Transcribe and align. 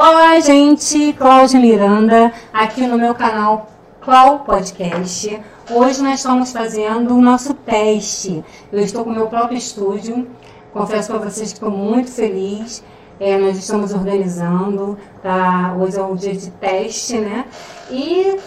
Olá, 0.00 0.38
gente! 0.38 1.12
Cláudia 1.14 1.58
Miranda, 1.58 2.32
aqui 2.52 2.86
no 2.86 2.96
meu 2.96 3.16
canal 3.16 3.68
Clau 4.00 4.44
Podcast. 4.44 5.40
Hoje 5.68 6.00
nós 6.04 6.20
estamos 6.20 6.52
fazendo 6.52 7.16
o 7.16 7.20
nosso 7.20 7.52
teste. 7.52 8.44
Eu 8.70 8.78
estou 8.78 9.02
com 9.02 9.10
o 9.10 9.12
meu 9.12 9.26
próprio 9.26 9.58
estúdio. 9.58 10.28
Confesso 10.72 11.10
para 11.10 11.28
vocês 11.28 11.48
que 11.48 11.54
estou 11.54 11.72
muito 11.72 12.12
feliz. 12.12 12.84
É, 13.18 13.36
nós 13.38 13.58
estamos 13.58 13.92
organizando, 13.92 14.96
tá? 15.20 15.74
Hoje 15.76 15.98
é 15.98 16.02
o 16.02 16.14
dia 16.14 16.36
de 16.36 16.48
teste, 16.48 17.18
né? 17.18 17.44
E 17.90 18.38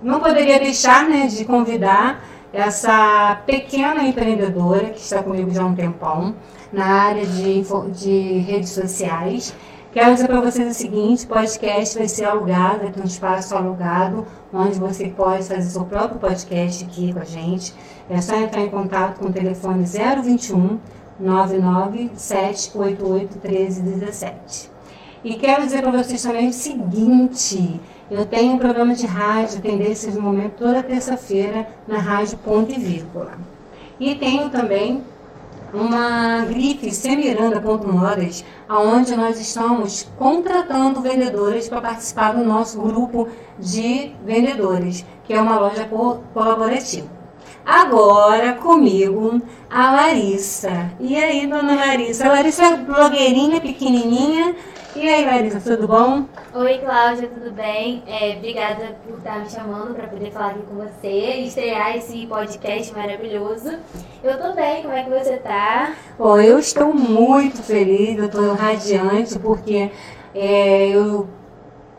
não 0.00 0.20
poderia 0.20 0.60
deixar 0.60 1.08
né, 1.08 1.26
de 1.26 1.44
convidar 1.44 2.22
essa 2.52 3.42
pequena 3.44 4.04
empreendedora 4.04 4.90
que 4.90 5.00
está 5.00 5.24
comigo 5.24 5.50
já 5.50 5.62
há 5.62 5.66
um 5.66 5.74
tempão 5.74 6.36
na 6.72 6.86
área 6.86 7.26
de, 7.26 7.64
de 7.92 8.38
redes 8.38 8.70
sociais 8.70 9.52
Quero 9.94 10.12
dizer 10.12 10.26
para 10.26 10.40
vocês 10.40 10.68
o 10.68 10.74
seguinte: 10.74 11.24
podcast 11.24 11.96
vai 11.96 12.08
ser 12.08 12.24
alugado, 12.24 12.90
ter 12.90 13.00
um 13.00 13.04
espaço 13.04 13.54
alugado, 13.54 14.26
onde 14.52 14.76
você 14.76 15.06
pode 15.06 15.44
fazer 15.44 15.70
seu 15.70 15.84
próprio 15.84 16.18
podcast 16.18 16.84
aqui 16.84 17.12
com 17.12 17.20
a 17.20 17.24
gente. 17.24 17.72
É 18.10 18.20
só 18.20 18.34
entrar 18.34 18.62
em 18.62 18.70
contato 18.70 19.20
com 19.20 19.26
o 19.26 19.32
telefone 19.32 19.84
021 19.84 20.80
99788 21.20 23.38
1317. 23.40 24.68
E 25.22 25.34
quero 25.34 25.62
dizer 25.62 25.82
para 25.82 25.92
vocês 25.92 26.20
também 26.20 26.48
o 26.48 26.52
seguinte: 26.52 27.80
eu 28.10 28.26
tenho 28.26 28.54
um 28.54 28.58
programa 28.58 28.96
de 28.96 29.06
rádio, 29.06 29.62
Tendências 29.62 30.16
do 30.16 30.20
Momento, 30.20 30.54
toda 30.58 30.82
terça-feira 30.82 31.68
na 31.86 31.98
Rádio 31.98 32.36
Ponto 32.38 32.72
e 32.72 32.80
Vírgula. 32.80 33.38
E 34.00 34.16
tenho 34.16 34.50
também 34.50 35.04
uma 35.74 36.44
grife 36.44 36.90
semiranda.modas, 36.92 38.44
aonde 38.68 39.16
nós 39.16 39.40
estamos 39.40 40.08
contratando 40.16 41.00
vendedores 41.00 41.68
para 41.68 41.80
participar 41.80 42.32
do 42.32 42.44
nosso 42.44 42.80
grupo 42.80 43.28
de 43.58 44.12
vendedores, 44.24 45.04
que 45.24 45.32
é 45.32 45.40
uma 45.40 45.58
loja 45.58 45.88
colaborativa. 46.32 47.08
Agora 47.66 48.52
comigo 48.54 49.40
a 49.70 49.90
Larissa. 49.90 50.92
E 51.00 51.16
aí, 51.16 51.46
dona 51.46 51.74
Larissa? 51.74 52.26
A 52.26 52.32
Larissa 52.32 52.64
é 52.64 52.76
blogueirinha, 52.76 53.60
pequenininha, 53.60 54.54
e 54.96 55.08
aí, 55.08 55.24
Larissa, 55.24 55.60
tudo 55.60 55.88
bom? 55.88 56.24
Oi, 56.54 56.78
Cláudia, 56.78 57.28
tudo 57.28 57.50
bem? 57.52 58.02
É, 58.06 58.36
obrigada 58.36 58.96
por 59.06 59.18
estar 59.18 59.40
me 59.40 59.50
chamando 59.50 59.94
para 59.94 60.06
poder 60.06 60.30
falar 60.30 60.50
aqui 60.50 60.62
com 60.62 60.76
você 60.76 61.08
e 61.08 61.48
estrear 61.48 61.96
esse 61.96 62.26
podcast 62.26 62.92
maravilhoso. 62.94 63.76
Eu 64.22 64.38
tô 64.40 64.54
bem, 64.54 64.82
como 64.82 64.94
é 64.94 65.02
que 65.02 65.10
você 65.10 65.36
tá? 65.38 65.94
Bom, 66.18 66.38
eu 66.40 66.58
estou 66.58 66.94
muito 66.94 67.62
feliz, 67.62 68.16
eu 68.18 68.26
estou 68.26 68.54
radiante, 68.54 69.38
porque 69.38 69.90
é, 70.34 70.88
eu 70.88 71.28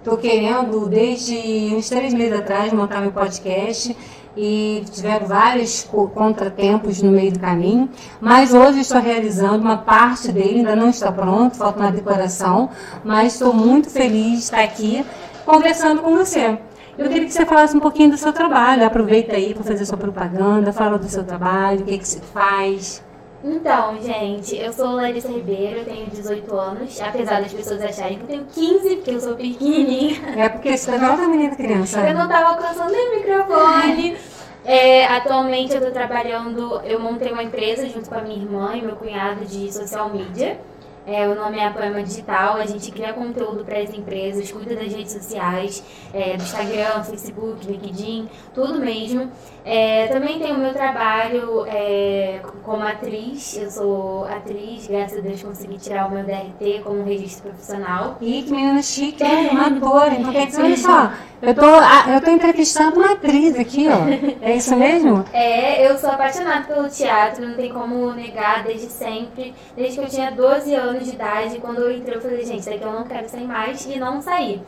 Estou 0.00 0.16
querendo, 0.16 0.88
desde 0.88 1.74
uns 1.74 1.90
três 1.90 2.14
meses 2.14 2.40
atrás, 2.40 2.72
montar 2.72 3.02
meu 3.02 3.12
podcast 3.12 3.94
e 4.36 4.84
tiveram 4.90 5.26
vários 5.26 5.88
contratempos 6.14 7.02
no 7.02 7.10
meio 7.10 7.32
do 7.32 7.40
caminho, 7.40 7.88
mas 8.20 8.54
hoje 8.54 8.80
estou 8.80 9.00
realizando 9.00 9.58
uma 9.58 9.78
parte 9.78 10.30
dele, 10.30 10.58
ainda 10.58 10.76
não 10.76 10.90
está 10.90 11.10
pronto, 11.10 11.56
falta 11.56 11.80
uma 11.80 11.92
decoração, 11.92 12.70
mas 13.04 13.34
estou 13.34 13.52
muito 13.52 13.90
feliz 13.90 14.32
de 14.32 14.44
estar 14.44 14.62
aqui 14.62 15.04
conversando 15.44 16.02
com 16.02 16.16
você. 16.16 16.58
Eu 16.96 17.08
queria 17.08 17.26
que 17.26 17.32
você 17.32 17.46
falasse 17.46 17.76
um 17.76 17.80
pouquinho 17.80 18.10
do 18.10 18.16
seu 18.16 18.32
trabalho, 18.32 18.84
aproveita 18.84 19.34
aí 19.34 19.54
para 19.54 19.64
fazer 19.64 19.86
sua 19.86 19.96
propaganda, 19.96 20.72
fala 20.72 20.98
do 20.98 21.08
seu 21.08 21.24
trabalho, 21.24 21.80
o 21.80 21.84
que, 21.84 21.98
que 21.98 22.06
você 22.06 22.20
faz. 22.20 23.02
Então, 23.42 24.00
gente, 24.02 24.54
eu 24.56 24.70
sou 24.72 24.92
Larissa 24.92 25.28
Ribeiro, 25.28 25.78
eu 25.78 25.84
tenho 25.84 26.06
18 26.06 26.54
anos, 26.54 27.00
apesar 27.00 27.40
das 27.40 27.52
pessoas 27.52 27.82
acharem 27.82 28.18
que 28.18 28.24
eu 28.24 28.28
tenho 28.28 28.44
15, 28.44 28.96
porque 28.96 29.10
eu 29.10 29.20
sou 29.20 29.34
pequenininha. 29.34 30.20
É 30.36 30.48
porque 30.48 30.76
você 30.76 30.90
é 30.90 30.94
outra 30.94 31.26
menina 31.26 31.56
criança. 31.56 32.00
Eu 32.06 32.14
não 32.14 32.28
tava 32.28 32.50
alcançando 32.50 32.92
nem 32.92 33.08
o 33.08 33.16
microfone. 33.16 34.16
É, 34.62 35.06
atualmente 35.06 35.74
eu 35.74 35.80
tô 35.80 35.90
trabalhando, 35.90 36.82
eu 36.84 37.00
montei 37.00 37.32
uma 37.32 37.42
empresa 37.42 37.88
junto 37.88 38.10
com 38.10 38.14
a 38.14 38.20
minha 38.20 38.36
irmã 38.36 38.76
e 38.76 38.82
meu 38.82 38.94
cunhado 38.94 39.44
de 39.46 39.72
social 39.72 40.10
media. 40.10 40.60
É, 41.06 41.26
o 41.26 41.34
nome 41.34 41.58
é 41.58 41.66
Apoema 41.66 42.02
Digital. 42.02 42.56
A 42.56 42.66
gente 42.66 42.90
cria 42.90 43.12
conteúdo 43.12 43.64
para 43.64 43.78
as 43.78 43.92
empresas, 43.92 44.50
cuida 44.50 44.74
das 44.74 44.92
redes 44.92 45.12
sociais, 45.12 45.82
é, 46.12 46.36
do 46.36 46.42
Instagram, 46.42 47.02
Facebook, 47.04 47.66
LinkedIn, 47.66 48.28
tudo 48.54 48.78
mesmo. 48.78 49.30
É, 49.64 50.06
também 50.06 50.38
tenho 50.38 50.54
o 50.54 50.58
meu 50.58 50.72
trabalho 50.72 51.66
é, 51.66 52.40
como 52.62 52.82
atriz. 52.86 53.56
Eu 53.56 53.70
sou 53.70 54.24
atriz, 54.24 54.86
graças 54.86 55.18
a 55.18 55.20
Deus 55.20 55.42
consegui 55.42 55.78
tirar 55.78 56.06
o 56.06 56.10
meu 56.10 56.24
DRT 56.24 56.82
como 56.84 57.04
registro 57.04 57.50
profissional. 57.50 58.16
Ih, 58.20 58.42
que 58.42 58.50
menina 58.50 58.82
chique, 58.82 59.22
uma 59.50 59.66
atora. 59.66 60.14
Então 60.14 60.32
quer 60.32 60.46
dizer, 60.46 60.62
olha 60.62 60.76
só, 60.76 61.12
eu 61.42 61.54
tô, 61.54 61.66
eu 61.66 62.20
tô 62.22 62.30
entrevistando 62.30 63.00
uma 63.00 63.12
atriz 63.12 63.58
aqui, 63.58 63.86
ó. 63.88 64.40
É 64.40 64.56
isso 64.56 64.76
mesmo? 64.76 65.24
É, 65.32 65.89
eu 65.89 65.89
sou 66.00 66.10
apaixonada 66.10 66.66
pelo 66.66 66.88
teatro, 66.88 67.46
não 67.46 67.54
tem 67.54 67.72
como 67.72 68.12
negar 68.12 68.64
desde 68.64 68.86
sempre. 68.86 69.54
Desde 69.76 69.98
que 69.98 70.04
eu 70.04 70.08
tinha 70.08 70.30
12 70.30 70.74
anos 70.74 71.04
de 71.04 71.10
idade, 71.10 71.58
quando 71.58 71.82
eu 71.82 71.92
entrei, 71.92 72.16
eu 72.16 72.20
falei, 72.20 72.44
gente, 72.44 72.64
daqui 72.64 72.82
eu 72.82 72.92
não 72.92 73.04
quero 73.04 73.28
sair 73.28 73.46
mais 73.46 73.84
e 73.84 73.98
não 73.98 74.20
saí. 74.20 74.62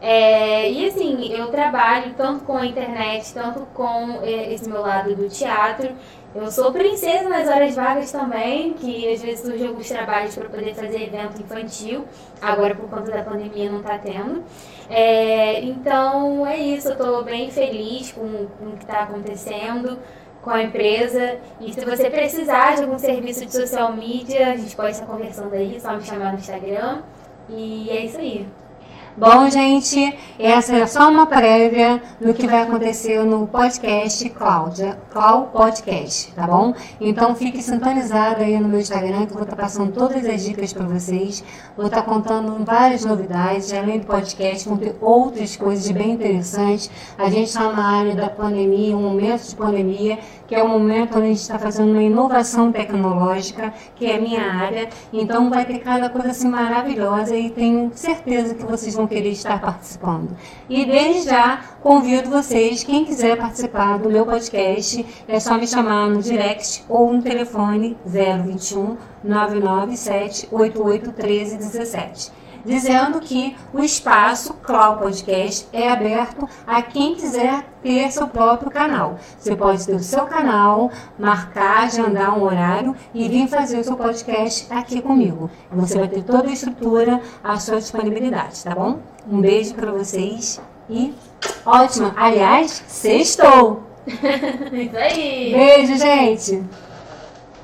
É, 0.00 0.70
e 0.70 0.86
assim, 0.86 1.32
eu 1.32 1.48
trabalho 1.48 2.14
tanto 2.16 2.44
com 2.44 2.56
a 2.56 2.64
internet, 2.64 3.34
tanto 3.34 3.66
com 3.74 4.20
é, 4.22 4.54
esse 4.54 4.68
meu 4.68 4.80
lado 4.80 5.14
do 5.14 5.28
teatro. 5.28 5.92
Eu 6.34 6.50
sou 6.50 6.70
princesa 6.70 7.28
nas 7.28 7.48
horas 7.48 7.74
vagas 7.74 8.12
também, 8.12 8.74
que 8.74 9.12
às 9.12 9.20
vezes 9.20 9.40
surgem 9.40 9.66
alguns 9.66 9.88
trabalhos 9.88 10.36
para 10.36 10.48
poder 10.48 10.74
fazer 10.74 11.02
evento 11.02 11.40
infantil. 11.40 12.04
Agora, 12.40 12.74
por 12.74 12.88
conta 12.88 13.10
da 13.10 13.22
pandemia, 13.22 13.70
não 13.70 13.80
está 13.80 13.98
tendo. 13.98 14.44
É, 14.88 15.60
então, 15.62 16.46
é 16.46 16.56
isso. 16.56 16.88
Eu 16.88 16.92
estou 16.92 17.24
bem 17.24 17.50
feliz 17.50 18.12
com, 18.12 18.46
com 18.58 18.66
o 18.66 18.76
que 18.76 18.84
está 18.84 19.00
acontecendo 19.00 19.98
com 20.42 20.50
a 20.50 20.62
empresa. 20.62 21.38
E 21.60 21.72
se 21.72 21.84
você 21.84 22.10
precisar 22.10 22.76
de 22.76 22.82
algum 22.82 22.98
serviço 22.98 23.44
de 23.44 23.52
social 23.52 23.92
media, 23.92 24.52
a 24.52 24.56
gente 24.56 24.74
pode 24.74 24.92
estar 24.92 25.06
conversando 25.06 25.54
aí, 25.54 25.80
só 25.80 25.96
me 25.96 26.02
chamar 26.02 26.32
no 26.32 26.38
Instagram. 26.38 27.02
E 27.48 27.88
é 27.90 28.04
isso 28.04 28.18
aí. 28.18 28.46
Bom, 29.18 29.50
gente, 29.50 30.16
essa 30.38 30.76
é 30.76 30.86
só 30.86 31.10
uma 31.10 31.26
prévia 31.26 32.00
do 32.20 32.32
que 32.32 32.46
vai 32.46 32.62
acontecer 32.62 33.20
no 33.24 33.48
podcast 33.48 34.28
Cláudia, 34.30 34.96
Clau 35.10 35.50
Podcast, 35.52 36.32
tá 36.34 36.46
bom? 36.46 36.72
Então 37.00 37.34
fique 37.34 37.60
sintonizado 37.60 38.44
aí 38.44 38.56
no 38.60 38.68
meu 38.68 38.78
Instagram 38.78 39.26
que 39.26 39.32
eu 39.32 39.38
vou 39.38 39.42
estar 39.42 39.56
passando 39.56 39.90
todas 39.90 40.24
as 40.24 40.44
dicas 40.44 40.72
para 40.72 40.86
vocês. 40.86 41.42
Vou 41.76 41.86
estar 41.86 42.02
contando 42.02 42.64
várias 42.64 43.04
novidades, 43.04 43.72
além 43.72 43.98
do 43.98 44.06
podcast, 44.06 44.68
vão 44.68 44.78
ter 44.78 44.94
outras 45.00 45.56
coisas 45.56 45.90
bem 45.90 46.12
interessantes. 46.12 46.88
A 47.18 47.28
gente 47.28 47.48
está 47.48 47.72
na 47.72 47.98
área 47.98 48.14
da 48.14 48.30
pandemia, 48.30 48.96
um 48.96 49.02
momento 49.02 49.48
de 49.48 49.56
pandemia, 49.56 50.20
que 50.46 50.54
é 50.54 50.62
um 50.62 50.68
momento 50.68 51.16
onde 51.16 51.26
a 51.26 51.28
gente 51.30 51.40
está 51.40 51.58
fazendo 51.58 51.90
uma 51.90 52.02
inovação 52.02 52.70
tecnológica, 52.70 53.74
que 53.96 54.06
é 54.06 54.16
a 54.16 54.20
minha 54.20 54.42
área. 54.42 54.88
Então 55.12 55.50
vai 55.50 55.64
ter 55.64 55.80
cada 55.80 56.08
coisa 56.08 56.28
assim 56.28 56.48
maravilhosa 56.48 57.34
e 57.34 57.50
tenho 57.50 57.90
certeza 57.92 58.54
que 58.54 58.64
vocês 58.64 58.94
vão 58.94 59.07
querer 59.08 59.30
estar 59.30 59.60
participando. 59.60 60.36
E 60.68 60.84
desde 60.84 61.30
já 61.30 61.60
convido 61.82 62.30
vocês, 62.30 62.84
quem 62.84 63.04
quiser 63.04 63.36
participar 63.36 63.98
do 63.98 64.10
meu 64.10 64.24
podcast, 64.24 65.04
é 65.26 65.40
só 65.40 65.56
me 65.58 65.66
chamar 65.66 66.08
no 66.08 66.22
direct 66.22 66.84
ou 66.88 67.12
no 67.12 67.22
telefone 67.22 67.96
021 68.04 68.96
997 69.24 70.48
88 70.52 71.12
13 71.12 71.56
17 71.56 72.47
dizendo 72.68 73.18
que 73.20 73.56
o 73.72 73.82
espaço 73.82 74.52
Cloud 74.54 74.98
Podcast 75.00 75.66
é 75.72 75.90
aberto 75.90 76.46
a 76.66 76.82
quem 76.82 77.14
quiser 77.14 77.64
ter 77.82 78.12
seu 78.12 78.28
próprio 78.28 78.70
canal. 78.70 79.18
Você 79.38 79.56
pode 79.56 79.86
ter 79.86 79.94
o 79.94 80.02
seu 80.02 80.26
canal, 80.26 80.90
marcar, 81.18 81.84
agendar 81.84 82.38
um 82.38 82.42
horário 82.42 82.94
e 83.14 83.26
vir 83.28 83.48
fazer 83.48 83.78
o 83.78 83.84
seu 83.84 83.96
podcast 83.96 84.66
aqui 84.70 85.00
comigo. 85.00 85.50
Você 85.72 85.98
vai 85.98 86.08
ter 86.08 86.22
toda 86.22 86.48
a 86.48 86.52
estrutura 86.52 87.20
à 87.42 87.58
sua 87.58 87.78
disponibilidade, 87.78 88.62
tá 88.62 88.74
bom? 88.74 88.98
Um 89.30 89.40
beijo 89.40 89.74
para 89.74 89.90
vocês 89.90 90.60
e 90.90 91.14
ótimo. 91.64 92.12
Aliás, 92.16 92.84
sextou! 92.86 93.82
Isso 94.06 94.96
aí! 94.96 95.52
Beijo, 95.54 95.96
gente! 95.96 96.87